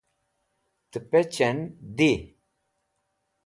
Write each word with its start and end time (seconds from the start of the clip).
tipech'en 0.91 1.57
di 1.97 2.13